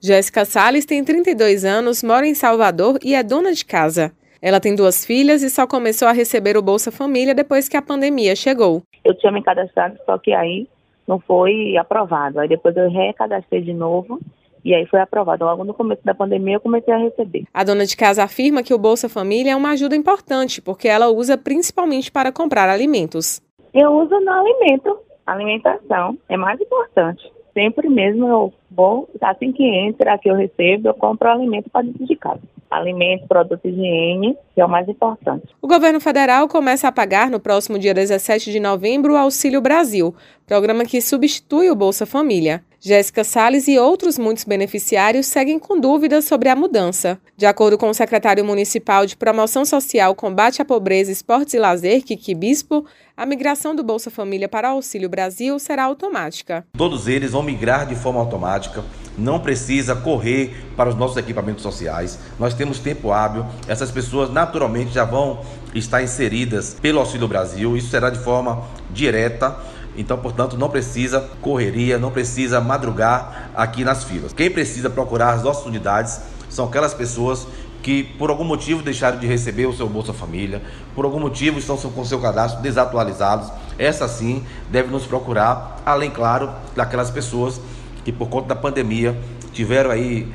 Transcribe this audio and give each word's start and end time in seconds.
Jéssica 0.00 0.44
Salles 0.44 0.86
tem 0.86 1.02
32 1.02 1.64
anos, 1.64 2.04
mora 2.04 2.24
em 2.24 2.34
Salvador 2.34 2.98
e 3.04 3.14
é 3.14 3.22
dona 3.22 3.52
de 3.52 3.64
casa. 3.64 4.12
Ela 4.40 4.60
tem 4.60 4.76
duas 4.76 5.04
filhas 5.04 5.42
e 5.42 5.50
só 5.50 5.66
começou 5.66 6.06
a 6.06 6.12
receber 6.12 6.56
o 6.56 6.62
Bolsa 6.62 6.92
Família 6.92 7.34
depois 7.34 7.68
que 7.68 7.76
a 7.76 7.82
pandemia 7.82 8.36
chegou. 8.36 8.82
Eu 9.04 9.12
tinha 9.18 9.32
me 9.32 9.42
cadastrado, 9.42 9.98
só 10.06 10.16
que 10.16 10.32
aí 10.32 10.68
não 11.06 11.18
foi 11.18 11.76
aprovado. 11.76 12.38
Aí 12.38 12.48
depois 12.48 12.76
eu 12.76 12.88
recadastrei 12.88 13.60
de 13.60 13.72
novo 13.72 14.20
e 14.64 14.72
aí 14.72 14.86
foi 14.86 15.00
aprovado. 15.00 15.44
Logo 15.44 15.64
no 15.64 15.74
começo 15.74 16.02
da 16.04 16.14
pandemia 16.14 16.54
eu 16.54 16.60
comecei 16.60 16.94
a 16.94 16.98
receber. 16.98 17.46
A 17.52 17.64
dona 17.64 17.84
de 17.84 17.96
casa 17.96 18.22
afirma 18.22 18.62
que 18.62 18.72
o 18.72 18.78
Bolsa 18.78 19.08
Família 19.08 19.50
é 19.50 19.56
uma 19.56 19.72
ajuda 19.72 19.96
importante, 19.96 20.62
porque 20.62 20.86
ela 20.86 21.08
usa 21.08 21.36
principalmente 21.36 22.12
para 22.12 22.30
comprar 22.30 22.68
alimentos. 22.68 23.42
Eu 23.74 23.90
uso 23.90 24.14
no 24.20 24.30
alimento, 24.30 24.96
alimentação 25.26 26.16
é 26.28 26.36
mais 26.36 26.60
importante 26.60 27.37
sempre 27.52 27.88
mesmo 27.88 28.28
eu 28.28 28.52
vou, 28.70 29.08
assim 29.20 29.52
que 29.52 29.64
entra, 29.64 30.18
que 30.18 30.30
eu 30.30 30.34
recebo, 30.34 30.88
eu 30.88 30.94
compro 30.94 31.28
alimento 31.28 31.70
para 31.70 31.86
dentro 31.86 32.06
de 32.06 32.16
casa. 32.16 32.42
Alimento, 32.70 33.26
produto 33.26 33.62
de 33.62 33.70
higiene, 33.70 34.36
que 34.54 34.60
é 34.60 34.64
o 34.64 34.68
mais 34.68 34.88
importante. 34.88 35.46
O 35.60 35.68
governo 35.68 36.00
federal 36.00 36.48
começa 36.48 36.88
a 36.88 36.92
pagar 36.92 37.30
no 37.30 37.40
próximo 37.40 37.78
dia 37.78 37.94
17 37.94 38.52
de 38.52 38.60
novembro 38.60 39.14
o 39.14 39.16
Auxílio 39.16 39.60
Brasil, 39.60 40.14
programa 40.46 40.84
que 40.84 41.00
substitui 41.00 41.70
o 41.70 41.74
Bolsa 41.74 42.06
Família. 42.06 42.62
Jéssica 42.80 43.24
Salles 43.24 43.66
e 43.66 43.76
outros 43.76 44.18
muitos 44.18 44.44
beneficiários 44.44 45.26
seguem 45.26 45.58
com 45.58 45.80
dúvidas 45.80 46.26
sobre 46.26 46.48
a 46.48 46.54
mudança. 46.54 47.18
De 47.36 47.44
acordo 47.44 47.76
com 47.76 47.90
o 47.90 47.94
secretário 47.94 48.44
municipal 48.44 49.04
de 49.04 49.16
Promoção 49.16 49.64
Social, 49.64 50.14
Combate 50.14 50.62
à 50.62 50.64
Pobreza, 50.64 51.10
Esportes 51.10 51.54
e 51.54 51.58
Lazer, 51.58 52.04
Kiki 52.04 52.34
Bispo, 52.36 52.86
a 53.16 53.26
migração 53.26 53.74
do 53.74 53.82
Bolsa 53.82 54.12
Família 54.12 54.48
para 54.48 54.68
o 54.70 54.76
Auxílio 54.76 55.08
Brasil 55.08 55.58
será 55.58 55.84
automática. 55.84 56.64
Todos 56.76 57.08
eles 57.08 57.32
vão 57.32 57.42
migrar 57.42 57.84
de 57.84 57.96
forma 57.96 58.20
automática, 58.20 58.84
não 59.18 59.40
precisa 59.40 59.94
correr 59.94 60.66
para 60.76 60.88
os 60.88 60.94
nossos 60.94 61.16
equipamentos 61.16 61.62
sociais. 61.62 62.18
Nós 62.38 62.54
temos 62.54 62.78
tempo 62.78 63.12
hábil, 63.12 63.44
essas 63.66 63.90
pessoas 63.90 64.30
naturalmente 64.30 64.92
já 64.92 65.04
vão 65.04 65.40
estar 65.74 66.02
inseridas 66.02 66.76
pelo 66.80 67.00
Auxílio 67.00 67.28
Brasil, 67.28 67.76
isso 67.76 67.90
será 67.90 68.10
de 68.10 68.18
forma 68.18 68.62
direta 68.90 69.56
então, 69.98 70.16
portanto, 70.16 70.56
não 70.56 70.70
precisa 70.70 71.28
correria, 71.42 71.98
não 71.98 72.12
precisa 72.12 72.60
madrugar 72.60 73.50
aqui 73.52 73.82
nas 73.82 74.04
filas. 74.04 74.32
Quem 74.32 74.48
precisa 74.48 74.88
procurar 74.88 75.32
as 75.34 75.42
nossas 75.42 75.66
unidades 75.66 76.20
são 76.48 76.66
aquelas 76.66 76.94
pessoas 76.94 77.48
que 77.82 78.04
por 78.04 78.30
algum 78.30 78.44
motivo 78.44 78.80
deixaram 78.80 79.18
de 79.18 79.26
receber 79.26 79.66
o 79.66 79.74
seu 79.74 79.88
Bolsa 79.88 80.12
Família, 80.12 80.62
por 80.94 81.04
algum 81.04 81.18
motivo 81.18 81.58
estão 81.58 81.76
com 81.76 82.04
seu 82.04 82.20
cadastro 82.20 82.62
desatualizados, 82.62 83.50
essa 83.76 84.06
sim 84.06 84.44
deve 84.70 84.88
nos 84.88 85.04
procurar, 85.04 85.80
além, 85.84 86.10
claro, 86.10 86.50
daquelas 86.76 87.10
pessoas 87.10 87.60
que 88.08 88.12
por 88.12 88.30
conta 88.30 88.48
da 88.48 88.56
pandemia 88.56 89.14
tiveram 89.52 89.90
aí, 89.90 90.26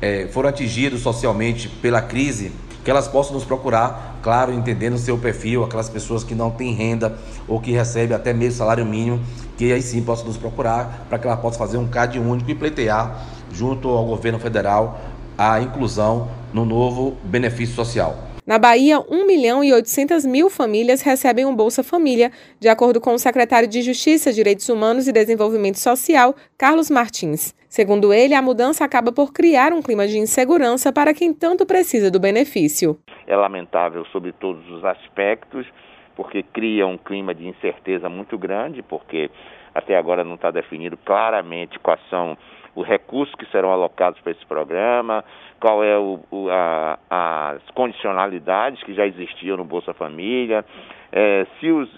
é, 0.00 0.28
foram 0.28 0.48
atingidos 0.48 1.00
socialmente 1.00 1.68
pela 1.68 2.00
crise 2.00 2.52
que 2.84 2.88
elas 2.88 3.08
possam 3.08 3.34
nos 3.34 3.44
procurar, 3.44 4.20
claro, 4.22 4.52
entendendo 4.52 4.94
o 4.94 4.98
seu 4.98 5.18
perfil, 5.18 5.64
aquelas 5.64 5.88
pessoas 5.88 6.22
que 6.22 6.36
não 6.36 6.52
têm 6.52 6.72
renda 6.72 7.18
ou 7.48 7.60
que 7.60 7.72
recebem 7.72 8.16
até 8.16 8.32
mesmo 8.32 8.58
salário 8.58 8.86
mínimo, 8.86 9.20
que 9.58 9.72
aí 9.72 9.82
sim 9.82 10.04
possam 10.04 10.26
nos 10.26 10.36
procurar 10.36 11.04
para 11.08 11.18
que 11.18 11.26
ela 11.26 11.36
possa 11.36 11.58
fazer 11.58 11.78
um 11.78 11.88
CAD 11.88 12.20
único 12.20 12.48
e 12.48 12.54
pleitear 12.54 13.26
junto 13.52 13.88
ao 13.88 14.06
governo 14.06 14.38
federal 14.38 15.00
a 15.36 15.60
inclusão 15.60 16.28
no 16.52 16.64
novo 16.64 17.16
benefício 17.24 17.74
social. 17.74 18.25
Na 18.46 18.60
Bahia, 18.60 19.00
1 19.00 19.26
milhão 19.26 19.64
e 19.64 19.72
800 19.72 20.24
mil 20.24 20.48
famílias 20.48 21.02
recebem 21.02 21.44
um 21.44 21.56
Bolsa 21.56 21.82
Família, 21.82 22.30
de 22.60 22.68
acordo 22.68 23.00
com 23.00 23.12
o 23.12 23.18
secretário 23.18 23.66
de 23.66 23.82
Justiça, 23.82 24.32
Direitos 24.32 24.68
Humanos 24.68 25.08
e 25.08 25.12
Desenvolvimento 25.12 25.80
Social, 25.80 26.32
Carlos 26.56 26.88
Martins. 26.88 27.52
Segundo 27.68 28.12
ele, 28.12 28.34
a 28.34 28.40
mudança 28.40 28.84
acaba 28.84 29.10
por 29.10 29.32
criar 29.32 29.72
um 29.72 29.82
clima 29.82 30.06
de 30.06 30.18
insegurança 30.18 30.92
para 30.92 31.12
quem 31.12 31.34
tanto 31.34 31.66
precisa 31.66 32.08
do 32.08 32.20
benefício. 32.20 32.96
É 33.26 33.34
lamentável 33.34 34.04
sobre 34.12 34.30
todos 34.30 34.64
os 34.70 34.84
aspectos, 34.84 35.66
porque 36.14 36.44
cria 36.44 36.86
um 36.86 36.96
clima 36.96 37.34
de 37.34 37.48
incerteza 37.48 38.08
muito 38.08 38.38
grande, 38.38 38.80
porque 38.80 39.28
até 39.74 39.98
agora 39.98 40.22
não 40.22 40.36
está 40.36 40.52
definido 40.52 40.96
claramente 40.98 41.80
quais 41.80 42.00
são 42.08 42.38
os 42.76 42.86
recursos 42.86 43.34
que 43.34 43.46
serão 43.46 43.72
alocados 43.72 44.20
para 44.20 44.32
esse 44.32 44.44
programa, 44.46 45.24
qual 45.58 45.82
é 45.82 45.98
o, 45.98 46.20
o, 46.30 46.48
a, 46.50 46.98
as 47.10 47.70
condicionalidades 47.70 48.82
que 48.82 48.92
já 48.92 49.06
existiam 49.06 49.56
no 49.56 49.64
Bolsa 49.64 49.94
Família, 49.94 50.64
é, 51.10 51.46
se 51.58 51.70
os, 51.70 51.88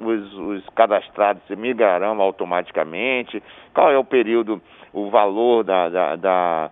os, 0.00 0.34
os 0.34 0.68
cadastrados 0.70 1.42
migrarão 1.50 2.20
automaticamente, 2.20 3.40
qual 3.72 3.92
é 3.92 3.96
o 3.96 4.04
período, 4.04 4.60
o 4.92 5.08
valor 5.08 5.62
da, 5.62 5.88
da, 5.88 6.16
da 6.16 6.70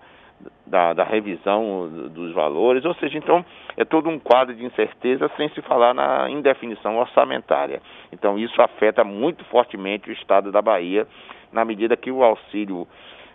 da, 0.67 0.93
da, 0.93 1.05
revisão 1.05 1.89
dos 2.11 2.33
valores, 2.33 2.85
ou 2.85 2.95
seja, 2.95 3.17
então 3.17 3.45
é 3.77 3.85
todo 3.85 4.09
um 4.09 4.19
quadro 4.19 4.55
de 4.55 4.65
incerteza 4.65 5.31
sem 5.37 5.49
se 5.51 5.61
falar 5.63 5.95
na 5.95 6.29
indefinição 6.31 6.99
orçamentária. 6.99 7.81
Então 8.11 8.39
isso 8.39 8.61
afeta 8.61 9.05
muito 9.05 9.45
fortemente 9.45 10.09
o 10.09 10.13
estado 10.13 10.51
da 10.51 10.63
Bahia, 10.63 11.07
na 11.53 11.65
medida 11.65 11.97
que 11.97 12.11
o 12.11 12.25
auxílio 12.25 12.89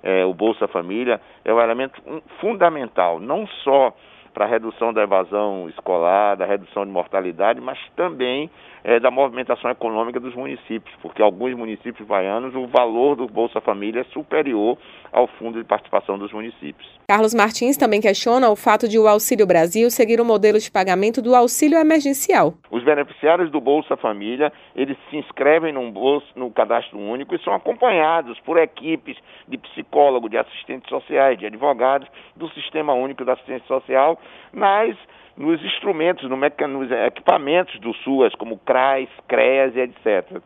é, 0.07 0.23
o 0.23 0.34
Bolsa 0.34 0.69
Família, 0.69 1.19
é 1.44 1.53
um 1.53 1.59
elemento 1.59 2.01
fundamental, 2.40 3.19
não 3.19 3.45
só 3.45 3.94
para 4.34 4.45
a 4.45 4.47
redução 4.47 4.94
da 4.94 5.01
evasão 5.01 5.68
escolar, 5.68 6.38
da 6.38 6.45
redução 6.45 6.85
de 6.85 6.91
mortalidade, 6.91 7.59
mas 7.59 7.78
também 7.95 8.50
é, 8.84 9.00
da 9.00 9.12
movimentação 9.12 9.69
econômica 9.69 10.19
dos 10.19 10.34
municípios, 10.34 10.95
porque 11.01 11.22
alguns 11.22 11.56
municípios 11.56 12.07
baianos 12.07 12.56
o 12.56 12.68
valor 12.68 13.16
do 13.16 13.28
Bolsa 13.28 13.59
Família 13.59 14.01
é 14.01 14.03
superior 14.13 14.78
ao 15.12 15.28
fundo 15.28 15.59
de 15.59 15.66
participação 15.66 16.18
dos 16.18 16.31
municípios. 16.31 16.88
Carlos 17.09 17.34
Martins 17.34 17.78
também 17.78 18.00
questiona 18.00 18.50
o 18.50 18.56
fato 18.56 18.88
de 18.88 19.00
o 19.00 19.07
Auxílio 19.07 19.47
Brasil 19.47 19.89
seguir 19.89 20.22
o 20.22 20.25
modelo 20.25 20.59
de 20.59 20.69
pagamento 20.72 21.22
do 21.22 21.34
auxílio 21.34 21.79
emergencial. 21.79 22.53
Os 22.69 22.83
beneficiários 22.83 23.50
do 23.51 23.61
Bolsa 23.61 23.95
Família, 23.95 24.51
eles 24.75 24.97
se 25.09 25.17
inscrevem 25.17 25.73
no, 25.73 25.91
bolso, 25.91 26.28
no 26.35 26.51
cadastro 26.51 27.00
único 27.00 27.35
e 27.35 27.39
são 27.39 27.53
acompanhados 27.53 28.39
por 28.41 28.57
equipes 28.57 29.17
de 29.47 29.57
psicólogos, 29.57 30.29
de 30.29 30.38
assistentes 30.38 30.89
sociais, 30.89 31.39
de 31.39 31.45
advogados 31.45 32.07
do 32.35 32.50
Sistema 32.50 32.94
Único 32.94 33.23
da 33.23 33.33
Assistência 33.33 33.67
Social 33.67 34.19
nas 34.51 34.95
nos 35.38 35.63
instrumentos, 35.63 36.27
no 36.27 36.35
nos 36.35 36.91
equipamentos 36.91 37.79
do 37.79 37.94
SUAS, 37.94 38.33
como 38.35 38.57
CRAS, 38.57 39.07
CREAS 39.27 39.75
e 39.75 39.81
etc. 39.81 40.41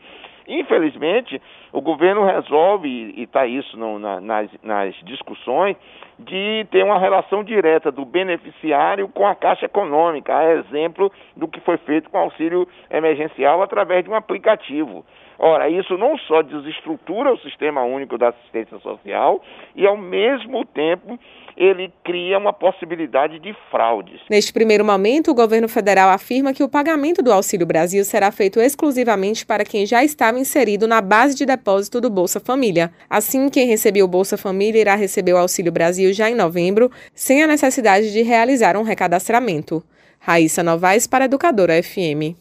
Infelizmente, 0.52 1.42
o 1.72 1.80
governo 1.80 2.26
resolve, 2.26 2.90
e 2.90 3.24
está 3.24 3.48
isso 3.48 3.78
no, 3.78 3.98
na, 3.98 4.20
nas, 4.20 4.50
nas 4.62 4.94
discussões, 5.06 5.78
de 6.20 6.68
ter 6.70 6.84
uma 6.84 7.00
relação 7.00 7.42
direta 7.42 7.90
do 7.90 8.04
beneficiário 8.04 9.08
com 9.08 9.26
a 9.26 9.34
Caixa 9.34 9.66
Econômica, 9.66 10.36
a 10.36 10.56
exemplo 10.56 11.10
do 11.38 11.48
que 11.48 11.62
foi 11.62 11.78
feito 11.78 12.10
com 12.10 12.18
o 12.18 12.22
auxílio 12.22 12.68
emergencial 12.90 13.64
através 13.64 14.04
de 14.04 14.10
um 14.10 14.16
aplicativo. 14.16 15.06
Ora, 15.44 15.70
isso 15.70 15.98
não 15.98 16.18
só 16.20 16.44
desestrutura 16.44 17.34
o 17.34 17.40
sistema 17.40 17.82
único 17.82 18.16
da 18.16 18.30
assistência 18.30 18.78
social 18.78 19.42
e, 19.76 19.88
ao 19.88 19.98
mesmo 19.98 20.64
tempo, 20.66 21.18
ele 21.58 21.92
cria 22.04 22.38
uma 22.38 22.54
possibilidade 22.54 23.40
de 23.40 23.52
fraudes. 23.72 24.22
Neste 24.30 24.54
primeiro 24.54 24.86
momento, 24.86 25.32
o 25.32 25.34
governo 25.34 25.68
federal 25.68 26.12
afirma 26.12 26.54
que 26.54 26.64
o 26.64 26.70
pagamento 26.70 27.24
do 27.24 27.32
Auxílio 27.32 27.66
Brasil 27.66 28.04
será 28.04 28.32
feito 28.32 28.60
exclusivamente 28.60 29.44
para 29.44 29.66
quem 29.66 29.84
já 29.84 30.04
estava 30.04 30.38
inserido 30.42 30.88
na 30.88 31.00
base 31.00 31.36
de 31.36 31.46
depósito 31.46 32.02
do 32.02 32.10
Bolsa 32.10 32.40
Família. 32.40 32.92
Assim, 33.10 33.50
quem 33.50 33.68
recebeu 33.68 34.06
o 34.06 34.08
Bolsa 34.08 34.36
Família 34.36 34.82
irá 34.82 34.96
receber 34.96 35.34
o 35.34 35.38
Auxílio 35.38 35.72
Brasil 35.72 36.12
já 36.12 36.30
em 36.30 36.36
novembro, 36.36 36.92
sem 37.16 37.42
a 37.42 37.48
necessidade 37.48 38.12
de 38.12 38.22
realizar 38.22 38.76
um 38.76 38.84
recadastramento. 38.84 39.84
Raíssa 40.20 40.62
Novaes 40.62 41.08
para 41.08 41.26
Educadora 41.26 41.82
FM. 41.82 42.36